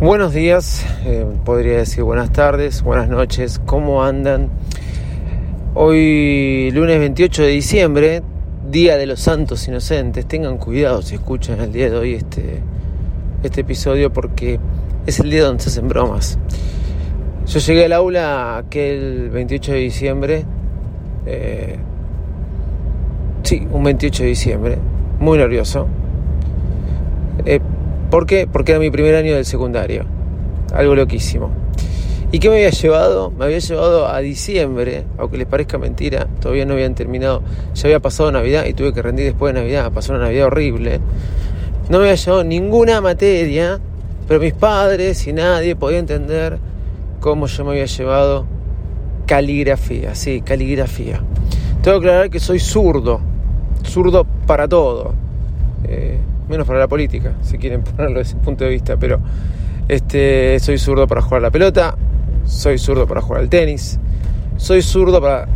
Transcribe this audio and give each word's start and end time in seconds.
Buenos 0.00 0.32
días, 0.32 0.86
eh, 1.06 1.26
podría 1.44 1.78
decir 1.78 2.04
buenas 2.04 2.30
tardes, 2.30 2.84
buenas 2.84 3.08
noches, 3.08 3.60
¿cómo 3.66 4.04
andan? 4.04 4.48
Hoy 5.74 6.70
lunes 6.70 7.00
28 7.00 7.42
de 7.42 7.48
diciembre, 7.48 8.22
Día 8.70 8.96
de 8.96 9.06
los 9.06 9.18
Santos 9.18 9.66
Inocentes, 9.66 10.24
tengan 10.26 10.58
cuidado 10.58 11.02
si 11.02 11.16
escuchan 11.16 11.60
el 11.60 11.72
día 11.72 11.90
de 11.90 11.96
hoy 11.96 12.14
este, 12.14 12.62
este 13.42 13.62
episodio 13.62 14.12
porque 14.12 14.60
es 15.04 15.18
el 15.18 15.30
día 15.30 15.42
donde 15.42 15.64
se 15.64 15.70
hacen 15.70 15.88
bromas. 15.88 16.38
Yo 17.46 17.58
llegué 17.58 17.86
al 17.86 17.92
aula 17.92 18.58
aquel 18.58 19.30
28 19.30 19.72
de 19.72 19.78
diciembre, 19.78 20.44
eh, 21.26 21.76
sí, 23.42 23.66
un 23.72 23.82
28 23.82 24.22
de 24.22 24.28
diciembre, 24.28 24.78
muy 25.18 25.38
nervioso. 25.38 25.88
Eh, 27.44 27.58
¿Por 28.10 28.26
qué? 28.26 28.46
Porque 28.50 28.72
era 28.72 28.80
mi 28.80 28.90
primer 28.90 29.14
año 29.14 29.34
del 29.34 29.44
secundario. 29.44 30.04
Algo 30.72 30.94
loquísimo. 30.94 31.50
¿Y 32.30 32.40
qué 32.40 32.50
me 32.50 32.56
había 32.56 32.70
llevado? 32.70 33.30
Me 33.30 33.46
había 33.46 33.58
llevado 33.58 34.06
a 34.06 34.18
diciembre, 34.20 35.04
aunque 35.16 35.38
les 35.38 35.46
parezca 35.46 35.78
mentira, 35.78 36.26
todavía 36.40 36.66
no 36.66 36.74
habían 36.74 36.94
terminado, 36.94 37.42
ya 37.74 37.84
había 37.84 38.00
pasado 38.00 38.30
Navidad 38.30 38.66
y 38.66 38.74
tuve 38.74 38.92
que 38.92 39.00
rendir 39.00 39.24
después 39.24 39.54
de 39.54 39.60
Navidad, 39.60 39.90
pasó 39.92 40.12
una 40.12 40.24
Navidad 40.24 40.46
horrible. 40.48 41.00
No 41.88 41.98
me 41.98 42.04
había 42.04 42.16
llevado 42.16 42.44
ninguna 42.44 43.00
materia, 43.00 43.80
pero 44.26 44.40
mis 44.40 44.52
padres 44.52 45.26
y 45.26 45.32
nadie 45.32 45.74
podía 45.74 45.98
entender 45.98 46.58
cómo 47.20 47.46
yo 47.46 47.64
me 47.64 47.70
había 47.70 47.86
llevado 47.86 48.44
caligrafía, 49.24 50.14
sí, 50.14 50.42
caligrafía. 50.42 51.22
Tengo 51.82 52.00
que 52.00 52.08
aclarar 52.08 52.30
que 52.30 52.40
soy 52.40 52.60
zurdo, 52.60 53.20
zurdo 53.84 54.26
para 54.46 54.68
todo. 54.68 55.14
Eh, 55.84 56.18
menos 56.48 56.66
para 56.66 56.78
la 56.78 56.88
política, 56.88 57.34
si 57.42 57.58
quieren 57.58 57.82
ponerlo 57.96 58.18
desde 58.18 58.36
ese 58.36 58.44
punto 58.44 58.64
de 58.64 58.70
vista, 58.70 58.96
pero 58.96 59.20
este, 59.88 60.58
soy 60.60 60.78
zurdo 60.78 61.06
para 61.06 61.22
jugar 61.22 61.42
la 61.42 61.50
pelota, 61.50 61.96
soy 62.44 62.78
zurdo 62.78 63.06
para 63.06 63.20
jugar 63.20 63.42
al 63.42 63.48
tenis, 63.48 63.98
soy 64.56 64.82
zurdo 64.82 65.20
para 65.20 65.46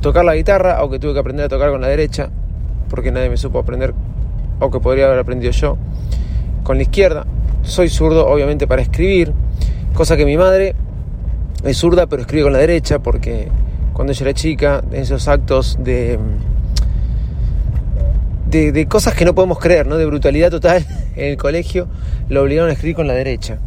tocar 0.00 0.24
la 0.24 0.34
guitarra, 0.34 0.76
aunque 0.78 0.98
tuve 0.98 1.14
que 1.14 1.20
aprender 1.20 1.46
a 1.46 1.48
tocar 1.48 1.70
con 1.70 1.80
la 1.80 1.88
derecha, 1.88 2.30
porque 2.88 3.10
nadie 3.10 3.28
me 3.28 3.36
supo 3.36 3.58
aprender, 3.58 3.94
aunque 4.60 4.80
podría 4.80 5.06
haber 5.06 5.18
aprendido 5.18 5.52
yo, 5.52 5.76
con 6.62 6.76
la 6.76 6.82
izquierda. 6.82 7.26
Soy 7.62 7.88
zurdo, 7.88 8.26
obviamente, 8.26 8.66
para 8.66 8.82
escribir, 8.82 9.32
cosa 9.94 10.16
que 10.16 10.24
mi 10.24 10.36
madre 10.36 10.74
es 11.64 11.76
zurda, 11.76 12.06
pero 12.06 12.22
escribe 12.22 12.44
con 12.44 12.52
la 12.52 12.60
derecha, 12.60 13.00
porque 13.00 13.48
cuando 13.92 14.12
ella 14.12 14.24
era 14.24 14.34
chica, 14.34 14.84
en 14.90 15.02
esos 15.02 15.26
actos 15.26 15.78
de 15.80 16.18
de, 18.56 18.86
cosas 18.88 19.14
que 19.14 19.24
no 19.24 19.34
podemos 19.34 19.58
creer, 19.58 19.86
¿no? 19.86 19.96
De 19.96 20.06
brutalidad 20.06 20.50
total 20.50 20.84
en 21.16 21.30
el 21.30 21.36
colegio, 21.36 21.88
lo 22.28 22.42
obligaron 22.42 22.70
a 22.70 22.72
escribir 22.72 22.96
con 22.96 23.06
la 23.06 23.14
derecha. 23.14 23.58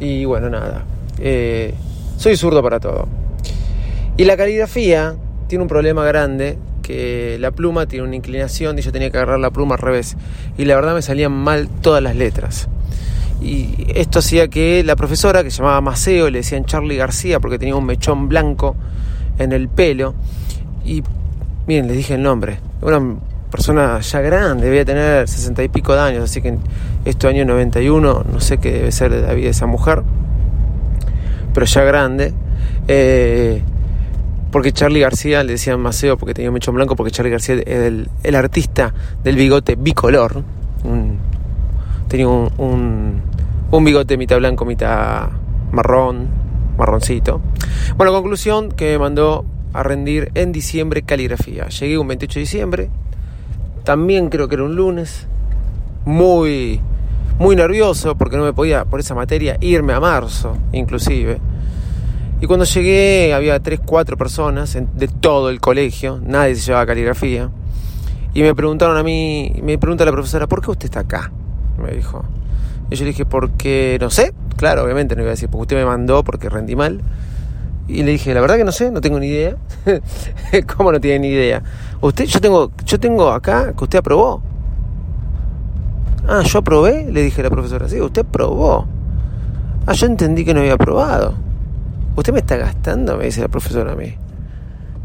Y 0.00 0.24
bueno, 0.24 0.50
nada. 0.50 0.84
Eh, 1.18 1.74
soy 2.16 2.36
zurdo 2.36 2.62
para 2.62 2.80
todo. 2.80 3.08
Y 4.16 4.24
la 4.24 4.36
caligrafía 4.36 5.16
tiene 5.48 5.62
un 5.62 5.68
problema 5.68 6.04
grande, 6.04 6.58
que 6.82 7.36
la 7.40 7.50
pluma 7.50 7.86
tiene 7.86 8.06
una 8.06 8.16
inclinación 8.16 8.78
y 8.78 8.82
yo 8.82 8.92
tenía 8.92 9.10
que 9.10 9.16
agarrar 9.16 9.40
la 9.40 9.50
pluma 9.50 9.74
al 9.74 9.80
revés. 9.80 10.16
Y 10.56 10.64
la 10.64 10.76
verdad 10.76 10.94
me 10.94 11.02
salían 11.02 11.32
mal 11.32 11.68
todas 11.68 12.02
las 12.02 12.16
letras. 12.16 12.68
Y 13.40 13.74
esto 13.94 14.20
hacía 14.20 14.48
que 14.48 14.82
la 14.84 14.96
profesora, 14.96 15.42
que 15.42 15.50
se 15.50 15.58
llamaba 15.58 15.80
Maceo, 15.80 16.30
le 16.30 16.38
decían 16.38 16.64
Charlie 16.64 16.96
García 16.96 17.40
porque 17.40 17.58
tenía 17.58 17.76
un 17.76 17.84
mechón 17.84 18.28
blanco 18.28 18.76
en 19.38 19.52
el 19.52 19.68
pelo. 19.68 20.14
Y 20.84 21.02
miren, 21.66 21.88
les 21.88 21.96
dije 21.96 22.14
el 22.14 22.22
nombre. 22.22 22.58
Una 22.80 23.00
persona 23.56 24.00
ya 24.00 24.20
grande, 24.20 24.66
debía 24.66 24.84
tener 24.84 25.26
sesenta 25.26 25.64
y 25.64 25.68
pico 25.68 25.94
de 25.94 26.00
años, 26.00 26.24
así 26.24 26.42
que 26.42 26.58
este 27.06 27.26
año 27.26 27.46
91, 27.46 28.24
no 28.30 28.40
sé 28.40 28.58
qué 28.58 28.70
debe 28.70 28.92
ser 28.92 29.10
de 29.10 29.22
la 29.22 29.32
vida 29.32 29.46
de 29.46 29.52
esa 29.52 29.64
mujer, 29.64 30.02
pero 31.54 31.64
ya 31.64 31.82
grande. 31.82 32.34
Eh, 32.86 33.62
porque 34.52 34.72
Charlie 34.72 35.00
García, 35.00 35.42
le 35.42 35.52
decían 35.52 35.80
Maceo 35.80 36.18
porque 36.18 36.34
tenía 36.34 36.50
mucho 36.50 36.70
blanco, 36.70 36.96
porque 36.96 37.10
Charlie 37.10 37.30
García 37.30 37.56
es 37.64 38.06
el, 38.22 38.34
artista 38.34 38.92
del 39.24 39.36
bigote 39.36 39.74
bicolor. 39.74 40.44
tenía 42.08 42.28
un, 42.28 43.22
un, 43.70 43.84
bigote 43.84 44.18
mitad 44.18 44.36
blanco, 44.36 44.66
mitad 44.66 45.28
marrón, 45.72 46.28
marroncito. 46.76 47.40
Bueno, 47.96 48.12
conclusión 48.12 48.70
que 48.70 48.92
me 48.92 48.98
mandó 48.98 49.46
a 49.72 49.82
rendir 49.82 50.30
en 50.34 50.52
diciembre 50.52 51.02
caligrafía. 51.02 51.68
Llegué 51.68 51.96
un 51.96 52.08
28 52.08 52.34
de 52.34 52.40
diciembre, 52.40 52.90
también 53.86 54.30
creo 54.30 54.48
que 54.48 54.56
era 54.56 54.64
un 54.64 54.74
lunes, 54.74 55.28
muy, 56.04 56.80
muy 57.38 57.54
nervioso 57.54 58.16
porque 58.16 58.36
no 58.36 58.42
me 58.42 58.52
podía 58.52 58.84
por 58.84 58.98
esa 58.98 59.14
materia 59.14 59.58
irme 59.60 59.92
a 59.92 60.00
marzo, 60.00 60.58
inclusive. 60.72 61.38
Y 62.40 62.46
cuando 62.46 62.64
llegué 62.64 63.32
había 63.32 63.60
tres, 63.60 63.78
cuatro 63.78 64.16
personas 64.16 64.76
de 64.76 65.06
todo 65.06 65.50
el 65.50 65.60
colegio, 65.60 66.20
nadie 66.20 66.56
se 66.56 66.66
llevaba 66.66 66.84
caligrafía. 66.84 67.48
Y 68.34 68.42
me 68.42 68.56
preguntaron 68.56 68.96
a 68.96 69.04
mí, 69.04 69.54
me 69.62 69.78
pregunta 69.78 70.04
la 70.04 70.10
profesora, 70.10 70.48
¿por 70.48 70.62
qué 70.62 70.72
usted 70.72 70.86
está 70.86 71.00
acá? 71.00 71.30
Me 71.80 71.92
dijo. 71.92 72.24
Y 72.90 72.96
yo 72.96 73.04
le 73.04 73.12
dije, 73.12 73.24
porque 73.24 73.98
no 74.00 74.10
sé, 74.10 74.34
claro, 74.56 74.82
obviamente 74.82 75.14
no 75.14 75.22
iba 75.22 75.30
a 75.30 75.34
decir, 75.34 75.48
porque 75.48 75.62
usted 75.62 75.76
me 75.76 75.84
mandó 75.84 76.24
porque 76.24 76.48
rendí 76.48 76.74
mal. 76.74 77.02
Y 77.88 78.02
le 78.02 78.12
dije, 78.12 78.34
la 78.34 78.40
verdad 78.40 78.56
que 78.56 78.64
no 78.64 78.72
sé, 78.72 78.90
no 78.90 79.00
tengo 79.00 79.20
ni 79.20 79.28
idea. 79.28 79.56
¿Cómo 80.76 80.90
no 80.90 81.00
tiene 81.00 81.20
ni 81.20 81.28
idea? 81.28 81.62
Usted, 82.00 82.24
yo 82.24 82.40
tengo, 82.40 82.72
yo 82.84 82.98
tengo 82.98 83.30
acá 83.30 83.72
que 83.76 83.84
usted 83.84 83.98
aprobó. 83.98 84.42
Ah, 86.28 86.42
yo 86.42 86.58
aprobé, 86.58 87.06
le 87.10 87.22
dije 87.22 87.40
a 87.40 87.44
la 87.44 87.50
profesora. 87.50 87.88
Sí, 87.88 88.00
usted 88.00 88.22
aprobó. 88.22 88.86
Ah, 89.86 89.92
yo 89.92 90.06
entendí 90.06 90.44
que 90.44 90.52
no 90.52 90.60
había 90.60 90.74
aprobado. 90.74 91.34
Usted 92.16 92.32
me 92.32 92.40
está 92.40 92.56
gastando, 92.56 93.16
me 93.16 93.26
dice 93.26 93.40
la 93.40 93.48
profesora 93.48 93.92
a 93.92 93.96
mí. 93.96 94.14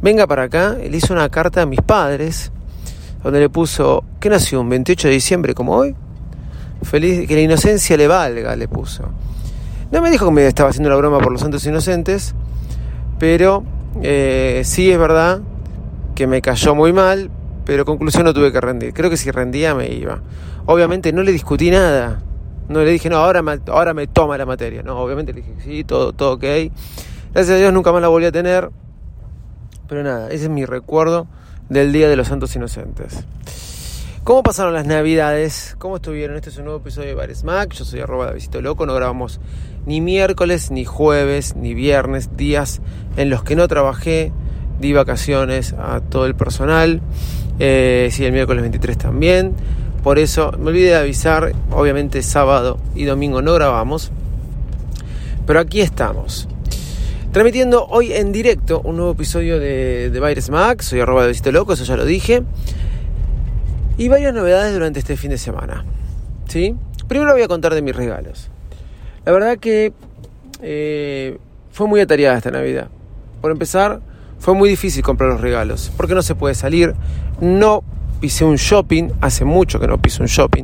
Venga 0.01 0.25
para 0.25 0.43
acá, 0.43 0.73
le 0.73 0.97
hizo 0.97 1.13
una 1.13 1.29
carta 1.29 1.61
a 1.61 1.65
mis 1.67 1.81
padres, 1.81 2.51
donde 3.23 3.39
le 3.39 3.49
puso, 3.49 4.03
¿qué 4.19 4.29
nació? 4.29 4.61
¿Un 4.61 4.69
28 4.69 5.09
de 5.09 5.13
diciembre 5.13 5.53
como 5.53 5.75
hoy? 5.75 5.95
Feliz, 6.81 7.27
que 7.27 7.35
la 7.35 7.41
inocencia 7.41 7.95
le 7.97 8.07
valga, 8.07 8.55
le 8.55 8.67
puso. 8.67 9.03
No 9.91 10.01
me 10.01 10.09
dijo 10.09 10.25
que 10.25 10.31
me 10.31 10.47
estaba 10.47 10.69
haciendo 10.69 10.89
la 10.89 10.95
broma 10.95 11.19
por 11.19 11.31
los 11.31 11.41
santos 11.41 11.63
inocentes, 11.65 12.33
pero 13.21 13.63
eh, 14.01 14.63
sí 14.65 14.89
es 14.89 14.97
verdad 14.97 15.41
que 16.15 16.25
me 16.25 16.41
cayó 16.41 16.73
muy 16.73 16.91
mal, 16.91 17.29
pero 17.65 17.85
conclusión 17.85 18.23
no 18.23 18.33
tuve 18.33 18.51
que 18.51 18.59
rendir. 18.59 18.95
Creo 18.95 19.11
que 19.11 19.17
si 19.17 19.29
rendía 19.29 19.75
me 19.75 19.91
iba. 19.91 20.23
Obviamente 20.65 21.13
no 21.13 21.21
le 21.21 21.31
discutí 21.31 21.69
nada. 21.69 22.23
No 22.67 22.79
le 22.79 22.89
dije, 22.89 23.11
no, 23.11 23.17
ahora 23.17 23.43
me, 23.43 23.59
ahora 23.67 23.93
me 23.93 24.07
toma 24.07 24.39
la 24.39 24.47
materia. 24.47 24.81
No, 24.81 24.97
obviamente 24.97 25.33
le 25.33 25.41
dije, 25.41 25.53
sí, 25.63 25.83
todo, 25.83 26.13
todo 26.13 26.33
ok. 26.33 26.43
Gracias 27.31 27.51
a 27.51 27.57
Dios 27.57 27.71
nunca 27.71 27.91
más 27.91 28.01
la 28.01 28.07
volví 28.07 28.25
a 28.25 28.31
tener. 28.31 28.71
Pero 29.87 30.01
nada, 30.01 30.29
ese 30.29 30.45
es 30.45 30.49
mi 30.49 30.65
recuerdo 30.65 31.27
del 31.69 31.93
Día 31.93 32.09
de 32.09 32.15
los 32.15 32.27
Santos 32.27 32.55
Inocentes. 32.55 33.23
¿Cómo 34.23 34.43
pasaron 34.43 34.75
las 34.75 34.85
navidades? 34.85 35.75
¿Cómo 35.79 35.95
estuvieron? 35.95 36.35
Este 36.35 36.51
es 36.51 36.57
un 36.57 36.65
nuevo 36.65 36.79
episodio 36.79 37.07
de 37.07 37.16
Bares 37.16 37.43
Mac. 37.43 37.73
Yo 37.73 37.85
soy 37.85 38.01
arroba 38.01 38.28
de 38.28 38.35
Visito 38.35 38.61
Loco. 38.61 38.85
No 38.85 38.93
grabamos 38.93 39.40
ni 39.87 39.99
miércoles, 39.99 40.69
ni 40.69 40.85
jueves, 40.85 41.55
ni 41.55 41.73
viernes, 41.73 42.37
días 42.37 42.81
en 43.17 43.31
los 43.31 43.43
que 43.43 43.55
no 43.55 43.67
trabajé. 43.67 44.31
Di 44.79 44.93
vacaciones 44.93 45.73
a 45.73 46.01
todo 46.01 46.28
el 46.28 46.35
personal. 46.35 47.01
Eh, 47.57 48.09
sí, 48.11 48.23
el 48.23 48.31
miércoles 48.31 48.61
23 48.61 48.96
también. 48.96 49.55
Por 50.03 50.19
eso 50.19 50.51
me 50.59 50.67
olvidé 50.67 50.90
de 50.90 50.97
avisar. 50.97 51.53
Obviamente 51.72 52.22
sábado 52.22 52.78
y 52.93 53.05
domingo 53.05 53.41
no 53.41 53.55
grabamos. 53.55 54.11
Pero 55.47 55.59
aquí 55.59 55.81
estamos. 55.81 56.47
Transmitiendo 57.31 57.87
hoy 57.87 58.13
en 58.13 58.31
directo 58.31 58.81
un 58.84 58.97
nuevo 58.97 59.13
episodio 59.13 59.59
de, 59.59 60.11
de 60.11 60.43
Mac. 60.51 60.81
Soy 60.84 60.99
arroba 60.99 61.23
de 61.23 61.29
Visito 61.29 61.51
Loco, 61.51 61.73
eso 61.73 61.85
ya 61.85 61.97
lo 61.97 62.05
dije 62.05 62.43
y 64.01 64.07
varias 64.07 64.33
novedades 64.33 64.73
durante 64.73 64.97
este 64.97 65.15
fin 65.15 65.29
de 65.29 65.37
semana. 65.37 65.85
¿sí? 66.47 66.75
Primero 67.07 67.33
voy 67.33 67.43
a 67.43 67.47
contar 67.47 67.75
de 67.75 67.83
mis 67.83 67.95
regalos. 67.95 68.49
La 69.25 69.31
verdad 69.31 69.59
que 69.59 69.93
eh, 70.63 71.37
fue 71.71 71.85
muy 71.85 72.01
atareada 72.01 72.35
esta 72.35 72.49
Navidad. 72.49 72.87
Por 73.41 73.51
empezar, 73.51 74.01
fue 74.39 74.55
muy 74.55 74.69
difícil 74.69 75.03
comprar 75.03 75.29
los 75.29 75.39
regalos, 75.39 75.91
porque 75.97 76.15
no 76.15 76.23
se 76.23 76.33
puede 76.33 76.55
salir. 76.55 76.95
No 77.41 77.83
pisé 78.19 78.43
un 78.43 78.55
shopping, 78.55 79.09
hace 79.21 79.45
mucho 79.45 79.79
que 79.79 79.85
no 79.85 80.01
piso 80.01 80.23
un 80.23 80.27
shopping. 80.27 80.63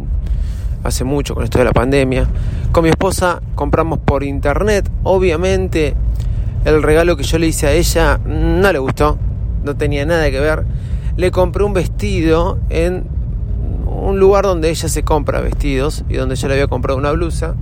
hace 0.84 1.04
mucho 1.04 1.36
con 1.36 1.44
esto 1.44 1.60
de 1.60 1.66
la 1.66 1.74
pandemia. 1.74 2.28
Con 2.72 2.86
mi 2.86 2.90
esposa 2.90 3.44
compramos 3.54 4.00
por 4.00 4.24
internet. 4.24 4.90
Obviamente 5.04 5.94
el 6.66 6.82
regalo 6.82 7.16
que 7.16 7.22
yo 7.24 7.38
le 7.38 7.46
hice 7.46 7.68
a 7.68 7.74
ella 7.74 8.20
no 8.26 8.72
le 8.72 8.80
gustó, 8.80 9.20
no 9.64 9.78
tenía 9.78 10.08
nada 10.08 10.32
que 10.32 10.40
ver. 10.40 10.66
Le 11.18 11.30
compré 11.30 11.64
un 11.64 11.74
vestido 11.74 12.58
en 12.70 13.17
un 14.08 14.20
lugar 14.20 14.46
donde 14.46 14.70
ella 14.70 14.88
se 14.88 15.04
compra 15.04 15.42
vestidos 15.42 16.04
y 16.10 16.16
donde 16.16 16.36
yo 16.36 16.48
le 16.48 16.54
había 16.54 16.68
comprado 16.68 16.98
una 16.98 17.12
blusa 17.12 17.56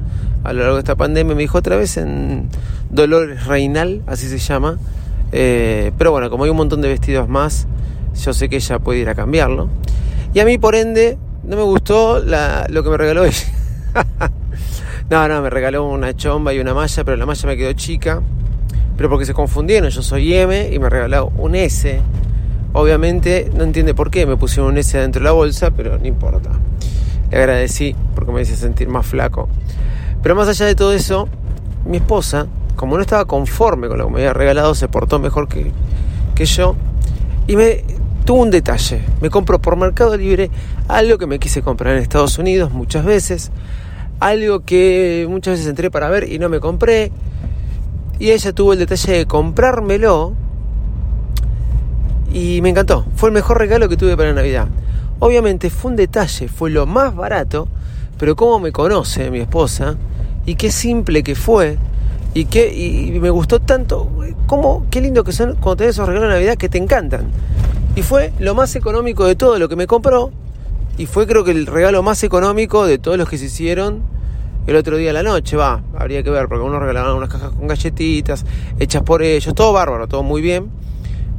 a 0.43 0.53
lo 0.53 0.59
largo 0.59 0.75
de 0.75 0.79
esta 0.79 0.95
pandemia. 0.95 1.35
Me 1.35 1.41
dijo 1.41 1.57
otra 1.57 1.75
vez 1.75 1.97
en 1.97 2.49
Dolores 2.89 3.45
Reinal, 3.47 4.03
así 4.05 4.27
se 4.27 4.37
llama. 4.37 4.77
Eh, 5.31 5.91
pero 5.97 6.11
bueno, 6.11 6.29
como 6.29 6.43
hay 6.43 6.51
un 6.51 6.57
montón 6.57 6.81
de 6.81 6.87
vestidos 6.87 7.27
más, 7.27 7.67
yo 8.23 8.31
sé 8.31 8.47
que 8.47 8.57
ella 8.57 8.79
puede 8.79 8.99
ir 8.99 9.09
a 9.09 9.15
cambiarlo. 9.15 9.69
Y 10.33 10.39
a 10.39 10.45
mí, 10.45 10.57
por 10.57 10.75
ende, 10.75 11.17
no 11.43 11.55
me 11.55 11.63
gustó 11.63 12.19
lo 12.19 12.83
que 12.83 12.89
me 12.89 12.97
regaló 12.97 13.25
ella. 13.25 13.47
no, 15.09 15.27
no, 15.27 15.41
me 15.41 15.49
regaló 15.49 15.89
una 15.89 16.15
chomba 16.15 16.53
y 16.53 16.59
una 16.59 16.73
malla, 16.73 17.03
pero 17.03 17.17
la 17.17 17.25
malla 17.25 17.47
me 17.47 17.57
quedó 17.57 17.73
chica. 17.73 18.21
Pero 18.97 19.09
porque 19.09 19.25
se 19.25 19.33
confundieron, 19.33 19.89
yo 19.89 20.01
soy 20.01 20.33
M 20.33 20.69
y 20.71 20.79
me 20.79 20.89
regaló 20.89 21.31
un 21.37 21.55
S. 21.55 21.99
Obviamente 22.77 23.49
no 23.55 23.63
entiende 23.63 23.93
por 23.93 24.11
qué 24.11 24.25
me 24.25 24.35
pusieron 24.35 24.71
un 24.71 24.77
S 24.77 24.97
dentro 24.97 25.21
de 25.21 25.23
la 25.23 25.31
bolsa, 25.31 25.71
pero 25.71 25.97
no 25.97 26.05
importa. 26.05 26.49
Le 27.31 27.37
agradecí 27.37 27.95
porque 28.13 28.33
me 28.33 28.41
hice 28.41 28.57
sentir 28.57 28.89
más 28.89 29.05
flaco. 29.05 29.47
Pero 30.21 30.35
más 30.35 30.49
allá 30.49 30.65
de 30.65 30.75
todo 30.75 30.91
eso, 30.91 31.29
mi 31.85 31.97
esposa, 31.97 32.47
como 32.75 32.97
no 32.97 33.01
estaba 33.01 33.23
conforme 33.23 33.87
con 33.87 33.97
lo 33.97 34.07
que 34.07 34.11
me 34.11 34.19
había 34.19 34.33
regalado, 34.33 34.75
se 34.75 34.89
portó 34.89 35.19
mejor 35.19 35.47
que, 35.47 35.71
que 36.35 36.43
yo 36.43 36.75
y 37.47 37.55
me 37.55 37.85
tuvo 38.25 38.41
un 38.41 38.51
detalle. 38.51 39.05
Me 39.21 39.29
compró 39.29 39.57
por 39.57 39.77
Mercado 39.77 40.17
Libre 40.17 40.51
algo 40.89 41.17
que 41.17 41.27
me 41.27 41.39
quise 41.39 41.61
comprar 41.61 41.95
en 41.95 42.01
Estados 42.01 42.37
Unidos 42.39 42.73
muchas 42.73 43.05
veces, 43.05 43.51
algo 44.19 44.65
que 44.65 45.25
muchas 45.29 45.53
veces 45.53 45.67
entré 45.67 45.89
para 45.89 46.09
ver 46.09 46.29
y 46.29 46.39
no 46.39 46.49
me 46.49 46.59
compré. 46.59 47.13
Y 48.19 48.31
ella 48.31 48.51
tuvo 48.51 48.73
el 48.73 48.79
detalle 48.79 49.13
de 49.13 49.25
comprármelo 49.25 50.33
y 52.35 52.61
me 52.61 52.67
encantó. 52.67 53.05
Fue 53.15 53.29
el 53.29 53.33
mejor 53.33 53.57
regalo 53.57 53.87
que 53.87 53.95
tuve 53.95 54.17
para 54.17 54.33
Navidad. 54.33 54.67
Obviamente 55.19 55.69
fue 55.69 55.91
un 55.91 55.95
detalle, 55.95 56.49
fue 56.49 56.69
lo 56.69 56.85
más 56.85 57.15
barato, 57.15 57.69
pero 58.19 58.35
como 58.35 58.59
me 58.59 58.73
conoce 58.73 59.31
mi 59.31 59.39
esposa 59.39 59.95
y 60.45 60.55
qué 60.55 60.69
simple 60.69 61.23
que 61.23 61.33
fue 61.33 61.77
y, 62.33 62.43
qué, 62.45 62.75
y 62.75 63.17
me 63.21 63.29
gustó 63.29 63.61
tanto, 63.61 64.11
cómo, 64.47 64.85
qué 64.91 64.99
lindo 64.99 65.23
que 65.23 65.31
son 65.31 65.53
cuando 65.53 65.77
tenés 65.77 65.95
esos 65.95 66.09
regalos 66.09 66.27
de 66.27 66.35
Navidad 66.35 66.57
que 66.57 66.67
te 66.67 66.77
encantan. 66.77 67.27
Y 67.95 68.01
fue 68.01 68.33
lo 68.39 68.53
más 68.53 68.75
económico 68.75 69.23
de 69.23 69.37
todo 69.37 69.57
lo 69.57 69.69
que 69.69 69.77
me 69.77 69.87
compró. 69.87 70.31
Y 70.97 71.05
fue 71.05 71.27
creo 71.27 71.45
que 71.45 71.51
el 71.51 71.65
regalo 71.65 72.03
más 72.03 72.21
económico 72.25 72.85
de 72.85 72.97
todos 72.97 73.17
los 73.17 73.29
que 73.29 73.37
se 73.37 73.45
hicieron 73.45 74.01
el 74.67 74.75
otro 74.75 74.97
día 74.97 75.11
a 75.11 75.13
la 75.13 75.23
noche. 75.23 75.55
Va, 75.55 75.81
habría 75.97 76.21
que 76.21 76.31
ver, 76.31 76.49
porque 76.49 76.65
unos 76.65 76.81
regalaban 76.81 77.15
unas 77.15 77.29
cajas 77.29 77.51
con 77.51 77.65
galletitas 77.65 78.45
hechas 78.77 79.03
por 79.03 79.23
ellos. 79.23 79.55
Todo 79.55 79.71
bárbaro, 79.71 80.09
todo 80.09 80.21
muy 80.21 80.41
bien. 80.41 80.69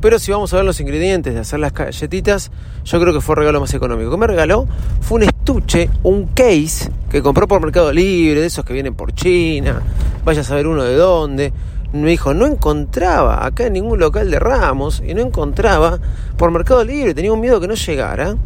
Pero 0.06 0.20
si 0.20 0.31
vamos 0.31 0.53
a 0.53 0.58
ver 0.58 0.64
los 0.64 0.79
ingredientes 0.79 1.35
de 1.35 1.41
hacer 1.41 1.58
las 1.58 1.75
galletitas, 1.75 2.53
yo 2.85 3.00
creo 3.00 3.12
que 3.12 3.20
fue 3.20 3.32
el 3.32 3.38
regalo 3.38 3.61
más 3.61 3.75
económico. 3.75 4.08
que 4.08 4.17
me 4.17 4.29
regaló? 4.29 4.69
Fue 5.00 5.17
un 5.17 5.25
estuche, 5.25 5.91
un 6.05 6.26
case 6.26 6.93
que 7.11 7.23
compró 7.23 7.49
por 7.49 7.61
Mercado 7.61 7.93
Libre, 7.93 8.41
de 8.41 8.47
esos 8.47 8.64
que 8.64 8.73
vienen 8.73 8.94
por 8.94 9.12
China. 9.12 9.82
Vaya 10.25 10.43
a 10.43 10.44
saber 10.44 10.69
uno 10.69 10.85
de 10.85 10.94
dónde 10.94 11.53
me 11.93 12.08
dijo, 12.08 12.35
no 12.35 12.47
encontraba 12.47 13.44
acá 13.44 13.67
en 13.67 13.73
ningún 13.73 13.99
local 13.99 14.31
de 14.31 14.38
Ramos 14.38 15.03
y 15.05 15.12
no 15.12 15.23
encontraba 15.23 15.99
por 16.37 16.53
Mercado 16.53 16.85
Libre, 16.85 17.12
tenía 17.12 17.32
un 17.32 17.41
miedo 17.41 17.61
que 17.61 17.67
no 17.67 17.75
llegara. 17.75 18.37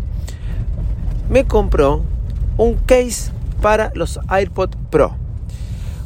Me 1.28 1.44
compró 1.44 2.00
un 2.56 2.76
case 2.86 3.32
para 3.60 3.92
los 3.94 4.18
AirPod 4.30 4.70
Pro. 4.88 5.14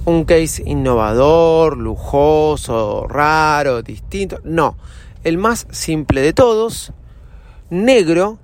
Un 0.05 0.25
case 0.25 0.65
innovador, 0.67 1.77
lujoso, 1.77 3.06
raro, 3.06 3.83
distinto. 3.83 4.41
No, 4.43 4.75
el 5.25 5.38
más 5.38 5.67
simple 5.71 6.21
de 6.21 6.32
todos, 6.32 6.93
negro, 7.71 8.38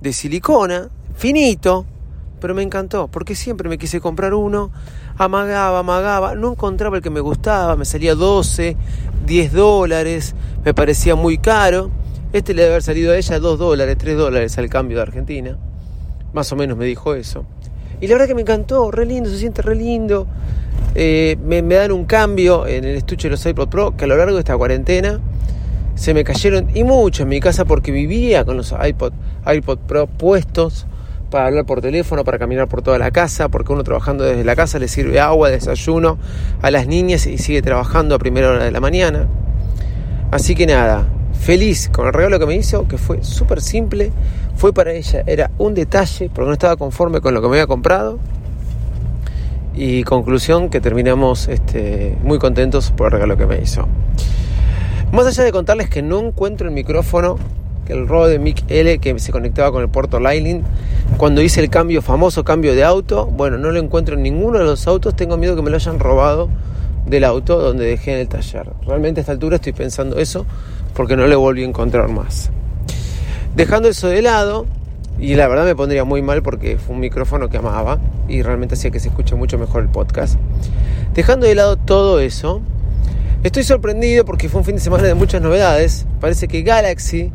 de 0.00 0.12
silicona, 0.12 0.90
finito, 1.14 1.86
pero 2.40 2.54
me 2.54 2.62
encantó, 2.62 3.08
porque 3.08 3.34
siempre 3.34 3.68
me 3.68 3.78
quise 3.78 4.00
comprar 4.00 4.34
uno 4.34 4.70
amagaba, 5.18 5.78
amagaba, 5.78 6.34
no 6.34 6.52
encontraba 6.52 6.96
el 6.96 7.02
que 7.02 7.10
me 7.10 7.20
gustaba, 7.20 7.76
me 7.76 7.84
salía 7.84 8.14
12, 8.14 8.76
10 9.24 9.52
dólares, 9.52 10.34
me 10.64 10.74
parecía 10.74 11.14
muy 11.14 11.38
caro. 11.38 11.90
Este 12.32 12.54
le 12.54 12.62
debe 12.62 12.74
haber 12.74 12.82
salido 12.82 13.12
a 13.12 13.16
ella 13.16 13.38
2 13.38 13.58
dólares, 13.58 13.96
3 13.98 14.16
dólares 14.16 14.58
al 14.58 14.68
cambio 14.68 14.98
de 14.98 15.02
Argentina. 15.02 15.58
Más 16.32 16.52
o 16.52 16.56
menos 16.56 16.76
me 16.76 16.84
dijo 16.84 17.14
eso. 17.14 17.46
Y 18.00 18.08
la 18.08 18.14
verdad 18.14 18.28
que 18.28 18.34
me 18.34 18.42
encantó, 18.42 18.90
re 18.90 19.06
lindo, 19.06 19.30
se 19.30 19.38
siente 19.38 19.62
re 19.62 19.74
lindo. 19.74 20.26
Eh, 20.94 21.36
me, 21.42 21.62
dan 21.62 21.92
un 21.92 22.04
cambio 22.04 22.66
en 22.66 22.84
el 22.84 22.96
estuche 22.96 23.28
de 23.28 23.32
los 23.32 23.44
iPod 23.44 23.68
Pro 23.68 23.96
que 23.96 24.04
a 24.04 24.06
lo 24.06 24.16
largo 24.16 24.34
de 24.34 24.40
esta 24.40 24.56
cuarentena 24.56 25.20
se 25.96 26.14
me 26.14 26.24
cayeron 26.24 26.68
y 26.74 26.84
mucho 26.84 27.24
en 27.24 27.30
mi 27.30 27.40
casa 27.40 27.64
porque 27.64 27.90
vivía 27.90 28.44
con 28.44 28.56
los 28.56 28.72
iPod, 28.72 29.12
iPod 29.46 29.78
Pro 29.78 30.06
puestos 30.06 30.86
para 31.30 31.46
hablar 31.46 31.64
por 31.64 31.80
teléfono, 31.80 32.22
para 32.22 32.38
caminar 32.38 32.68
por 32.68 32.82
toda 32.82 32.98
la 32.98 33.10
casa, 33.10 33.48
porque 33.48 33.72
uno 33.72 33.82
trabajando 33.82 34.22
desde 34.22 34.44
la 34.44 34.54
casa 34.54 34.78
le 34.78 34.88
sirve 34.88 35.18
agua, 35.18 35.50
desayuno 35.50 36.18
a 36.62 36.70
las 36.70 36.86
niñas 36.86 37.26
y 37.26 37.38
sigue 37.38 37.62
trabajando 37.62 38.14
a 38.14 38.18
primera 38.18 38.50
hora 38.50 38.64
de 38.64 38.70
la 38.70 38.80
mañana. 38.80 39.26
Así 40.30 40.54
que 40.54 40.66
nada, 40.66 41.06
feliz 41.40 41.88
con 41.88 42.06
el 42.06 42.12
regalo 42.12 42.38
que 42.38 42.46
me 42.46 42.54
hizo, 42.54 42.86
que 42.86 42.98
fue 42.98 43.24
súper 43.24 43.60
simple, 43.60 44.12
fue 44.54 44.72
para 44.72 44.92
ella, 44.92 45.24
era 45.26 45.50
un 45.58 45.74
detalle, 45.74 46.30
porque 46.32 46.46
no 46.46 46.52
estaba 46.52 46.76
conforme 46.76 47.20
con 47.20 47.34
lo 47.34 47.42
que 47.42 47.48
me 47.48 47.54
había 47.54 47.66
comprado. 47.66 48.18
Y 49.74 50.04
conclusión 50.04 50.70
que 50.70 50.80
terminamos 50.80 51.48
este, 51.48 52.16
muy 52.22 52.38
contentos 52.38 52.92
por 52.92 53.08
el 53.08 53.12
regalo 53.12 53.36
que 53.36 53.46
me 53.46 53.60
hizo. 53.60 53.86
Más 55.12 55.26
allá 55.26 55.44
de 55.44 55.52
contarles 55.52 55.88
que 55.88 56.02
no 56.02 56.20
encuentro 56.20 56.68
el 56.68 56.74
micrófono 56.74 57.38
el 57.88 58.08
Rode 58.08 58.38
Mic 58.38 58.64
L 58.68 58.98
que 58.98 59.18
se 59.18 59.32
conectaba 59.32 59.72
con 59.72 59.82
el 59.82 59.88
puerto 59.88 60.20
Lightning. 60.20 60.62
Cuando 61.16 61.40
hice 61.40 61.60
el 61.60 61.70
cambio, 61.70 62.02
famoso 62.02 62.44
cambio 62.44 62.74
de 62.74 62.84
auto, 62.84 63.26
bueno, 63.26 63.58
no 63.58 63.70
lo 63.70 63.78
encuentro 63.78 64.16
en 64.16 64.22
ninguno 64.22 64.58
de 64.58 64.64
los 64.64 64.86
autos, 64.86 65.14
tengo 65.14 65.36
miedo 65.36 65.56
que 65.56 65.62
me 65.62 65.70
lo 65.70 65.76
hayan 65.76 65.98
robado 65.98 66.48
del 67.06 67.24
auto 67.24 67.60
donde 67.60 67.86
dejé 67.86 68.14
en 68.14 68.20
el 68.20 68.28
taller. 68.28 68.68
Realmente 68.86 69.20
a 69.20 69.22
esta 69.22 69.32
altura 69.32 69.56
estoy 69.56 69.72
pensando 69.72 70.18
eso 70.18 70.46
porque 70.94 71.16
no 71.16 71.26
lo 71.26 71.38
volví 71.38 71.62
a 71.62 71.66
encontrar 71.66 72.08
más. 72.08 72.50
Dejando 73.54 73.88
eso 73.88 74.08
de 74.08 74.22
lado, 74.22 74.66
y 75.18 75.34
la 75.34 75.48
verdad 75.48 75.64
me 75.64 75.74
pondría 75.74 76.04
muy 76.04 76.20
mal 76.20 76.42
porque 76.42 76.76
fue 76.76 76.94
un 76.94 77.00
micrófono 77.00 77.48
que 77.48 77.56
amaba 77.56 77.98
y 78.28 78.42
realmente 78.42 78.74
hacía 78.74 78.90
que 78.90 79.00
se 79.00 79.08
escuche 79.08 79.34
mucho 79.34 79.56
mejor 79.56 79.82
el 79.82 79.88
podcast. 79.88 80.38
Dejando 81.14 81.46
de 81.46 81.54
lado 81.54 81.76
todo 81.76 82.20
eso, 82.20 82.60
estoy 83.46 83.62
sorprendido 83.62 84.24
porque 84.24 84.48
fue 84.48 84.60
un 84.60 84.64
fin 84.64 84.76
de 84.76 84.80
semana 84.80 85.04
de 85.04 85.14
muchas 85.14 85.40
novedades. 85.40 86.06
Parece 86.20 86.48
que 86.48 86.62
Galaxy 86.62 87.30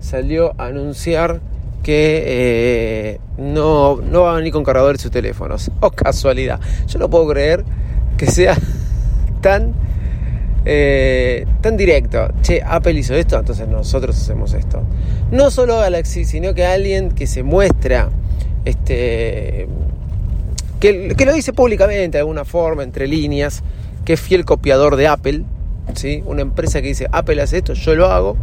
salió 0.00 0.52
a 0.58 0.66
anunciar 0.66 1.40
que 1.82 2.22
eh, 2.26 3.20
no, 3.38 3.96
no 3.96 4.22
va 4.22 4.32
a 4.32 4.36
venir 4.36 4.52
con 4.52 4.64
cargadores 4.64 5.00
sus 5.00 5.10
teléfonos. 5.10 5.70
Oh, 5.80 5.90
casualidad. 5.90 6.60
Yo 6.86 6.98
no 6.98 7.08
puedo 7.08 7.28
creer 7.28 7.64
que 8.16 8.26
sea 8.26 8.56
tan, 9.40 9.74
eh, 10.64 11.46
tan 11.60 11.76
directo. 11.76 12.28
Che, 12.42 12.62
Apple 12.64 12.92
hizo 12.92 13.14
esto, 13.14 13.38
entonces 13.38 13.68
nosotros 13.68 14.16
hacemos 14.16 14.54
esto. 14.54 14.82
No 15.30 15.50
solo 15.50 15.78
Galaxy, 15.78 16.24
sino 16.24 16.54
que 16.54 16.64
alguien 16.64 17.10
que 17.10 17.26
se 17.26 17.42
muestra, 17.42 18.10
este, 18.64 19.66
que, 20.80 21.14
que 21.16 21.26
lo 21.26 21.32
dice 21.32 21.52
públicamente 21.52 22.18
de 22.18 22.20
alguna 22.20 22.44
forma, 22.44 22.82
entre 22.82 23.06
líneas, 23.06 23.62
que 24.04 24.14
es 24.14 24.20
fiel 24.20 24.44
copiador 24.44 24.96
de 24.96 25.08
Apple. 25.08 25.44
¿Sí? 25.94 26.22
Una 26.26 26.42
empresa 26.42 26.80
que 26.80 26.88
dice, 26.88 27.06
Apple 27.12 27.40
hace 27.42 27.58
esto, 27.58 27.74
yo 27.74 27.94
lo 27.94 28.06
hago 28.06 28.36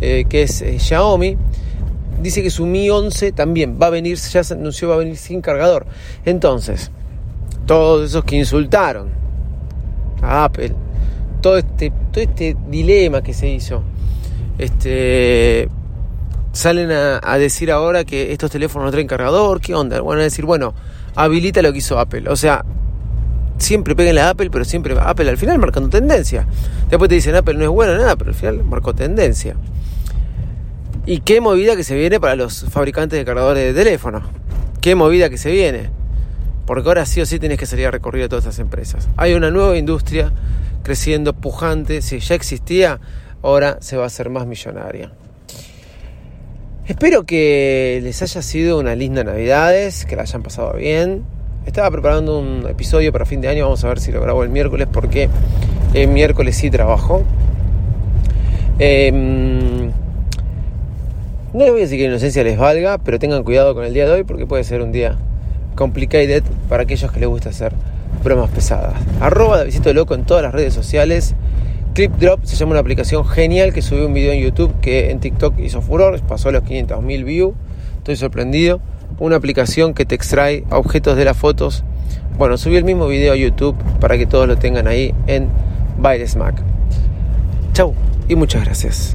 eh, 0.00 0.26
que 0.28 0.42
es 0.42 0.60
eh, 0.60 0.78
Xiaomi, 0.78 1.36
dice 2.20 2.42
que 2.42 2.50
su 2.50 2.66
Mi 2.66 2.90
11 2.90 3.32
también 3.32 3.78
va 3.80 3.86
a 3.86 3.90
venir, 3.90 4.18
ya 4.18 4.42
se 4.42 4.54
anunció, 4.54 4.88
va 4.88 4.96
a 4.96 4.98
venir 4.98 5.16
sin 5.16 5.40
cargador. 5.40 5.86
Entonces, 6.24 6.90
todos 7.66 8.10
esos 8.10 8.24
que 8.24 8.36
insultaron 8.36 9.08
a 10.20 10.44
Apple, 10.44 10.74
todo 11.40 11.58
este, 11.58 11.92
todo 12.10 12.22
este 12.22 12.56
dilema 12.68 13.22
que 13.22 13.32
se 13.32 13.48
hizo, 13.48 13.82
este, 14.58 15.68
salen 16.52 16.90
a, 16.90 17.38
decir 17.38 17.70
ahora 17.70 18.04
que 18.04 18.32
estos 18.32 18.50
teléfonos 18.50 18.86
no 18.86 18.92
traen 18.92 19.06
cargador, 19.06 19.60
¿qué 19.60 19.74
onda? 19.74 20.00
Van 20.00 20.18
a 20.18 20.22
decir, 20.22 20.44
bueno, 20.44 20.74
habilita 21.14 21.62
lo 21.62 21.72
que 21.72 21.78
hizo 21.78 21.98
Apple. 21.98 22.28
O 22.28 22.36
sea, 22.36 22.64
siempre 23.58 23.94
peguen 23.94 24.18
a 24.18 24.30
Apple, 24.30 24.50
pero 24.50 24.64
siempre 24.64 24.94
Apple 24.98 25.28
al 25.28 25.38
final 25.38 25.58
marcando 25.58 25.88
tendencia. 25.88 26.46
Después 26.88 27.08
te 27.08 27.14
dicen 27.14 27.34
Apple 27.34 27.54
no 27.54 27.64
es 27.64 27.70
bueno, 27.70 27.96
nada, 27.96 28.16
pero 28.16 28.30
al 28.30 28.36
final 28.36 28.64
marcó 28.64 28.94
tendencia. 28.94 29.56
Y 31.06 31.20
qué 31.20 31.40
movida 31.40 31.76
que 31.76 31.84
se 31.84 31.94
viene 31.96 32.18
para 32.18 32.34
los 32.34 32.64
fabricantes 32.70 33.18
de 33.18 33.24
cargadores 33.24 33.62
de 33.62 33.74
teléfono. 33.74 34.22
Qué 34.80 34.94
movida 34.94 35.28
que 35.28 35.38
se 35.38 35.50
viene. 35.50 35.90
Porque 36.66 36.88
ahora 36.88 37.04
sí 37.04 37.20
o 37.20 37.26
sí 37.26 37.38
tienes 37.38 37.58
que 37.58 37.66
salir 37.66 37.86
a 37.86 37.90
recorrer 37.90 38.24
a 38.24 38.28
todas 38.28 38.44
estas 38.44 38.58
empresas. 38.58 39.08
Hay 39.16 39.34
una 39.34 39.50
nueva 39.50 39.76
industria 39.76 40.32
creciendo, 40.82 41.34
pujante. 41.34 42.00
Si 42.00 42.20
ya 42.20 42.34
existía, 42.34 43.00
ahora 43.42 43.78
se 43.80 43.96
va 43.96 44.04
a 44.04 44.06
hacer 44.06 44.30
más 44.30 44.46
millonaria. 44.46 45.12
Espero 46.86 47.24
que 47.24 48.00
les 48.02 48.20
haya 48.22 48.42
sido 48.42 48.78
una 48.78 48.94
linda 48.94 49.24
Navidades, 49.24 50.06
que 50.06 50.16
la 50.16 50.22
hayan 50.22 50.42
pasado 50.42 50.74
bien. 50.74 51.24
Estaba 51.66 51.90
preparando 51.90 52.38
un 52.38 52.66
episodio 52.68 53.10
para 53.10 53.24
fin 53.24 53.40
de 53.40 53.48
año, 53.48 53.64
vamos 53.64 53.82
a 53.84 53.88
ver 53.88 53.98
si 53.98 54.12
lo 54.12 54.20
grabo 54.20 54.42
el 54.42 54.50
miércoles 54.50 54.86
porque 54.92 55.30
el 55.94 56.08
miércoles 56.08 56.56
sí 56.56 56.70
trabajo. 56.70 57.22
Em, 58.78 59.86
no 61.54 61.60
les 61.60 61.70
voy 61.70 61.80
a 61.80 61.84
decir 61.84 61.96
que 61.96 62.04
la 62.04 62.10
inocencia 62.10 62.44
les 62.44 62.58
valga, 62.58 62.98
pero 62.98 63.18
tengan 63.18 63.44
cuidado 63.44 63.74
con 63.74 63.82
el 63.84 63.94
día 63.94 64.04
de 64.04 64.12
hoy 64.12 64.24
porque 64.24 64.46
puede 64.46 64.62
ser 64.62 64.82
un 64.82 64.92
día 64.92 65.16
complicated 65.74 66.42
para 66.68 66.82
aquellos 66.82 67.10
que 67.10 67.20
les 67.20 67.30
gusta 67.30 67.48
hacer 67.48 67.72
bromas 68.22 68.50
pesadas. 68.50 68.94
Arroba 69.20 69.58
de 69.58 69.64
Visito 69.64 69.92
Loco 69.94 70.14
en 70.14 70.24
todas 70.24 70.42
las 70.42 70.52
redes 70.52 70.74
sociales. 70.74 71.34
Clip 71.94 72.12
Drop 72.12 72.44
se 72.44 72.56
llama 72.56 72.72
una 72.72 72.80
aplicación 72.80 73.24
genial 73.24 73.72
que 73.72 73.80
subió 73.80 74.06
un 74.06 74.12
video 74.12 74.34
en 74.34 74.40
YouTube 74.40 74.80
que 74.82 75.10
en 75.10 75.18
TikTok 75.18 75.58
hizo 75.60 75.80
furor, 75.80 76.20
pasó 76.20 76.52
los 76.52 76.62
500.000 76.62 77.24
views. 77.24 77.54
Estoy 77.98 78.16
sorprendido. 78.16 78.80
Una 79.18 79.36
aplicación 79.36 79.94
que 79.94 80.04
te 80.04 80.14
extrae 80.14 80.64
objetos 80.70 81.16
de 81.16 81.24
las 81.24 81.36
fotos. 81.36 81.84
Bueno, 82.36 82.56
subí 82.56 82.76
el 82.76 82.84
mismo 82.84 83.06
video 83.06 83.32
a 83.32 83.36
YouTube 83.36 83.76
para 84.00 84.18
que 84.18 84.26
todos 84.26 84.48
lo 84.48 84.56
tengan 84.56 84.88
ahí 84.88 85.14
en 85.26 85.48
Mac. 86.36 86.56
Chau 87.72 87.94
y 88.28 88.34
muchas 88.34 88.64
gracias. 88.64 89.14